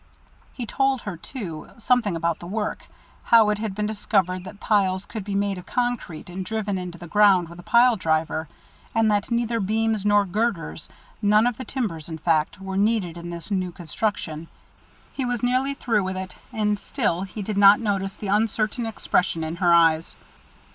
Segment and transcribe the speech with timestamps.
[0.51, 2.87] He told her, too, something about the work,
[3.21, 6.97] how it had been discovered that piles could be made of concrete and driven into
[6.97, 8.49] the ground with a pile driver,
[8.95, 10.89] and that neither beams nor girders
[11.21, 14.47] none of the timbers, in fact were needed in this new construction.
[15.13, 19.43] He was nearly through with it, and still he did not notice the uncertain expression
[19.43, 20.15] in her eyes.